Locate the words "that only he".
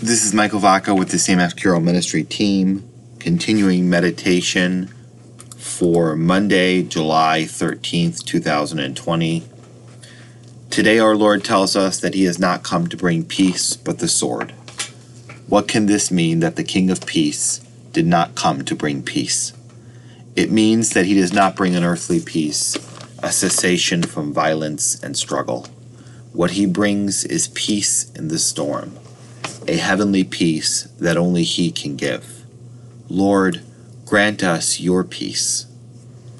30.98-31.70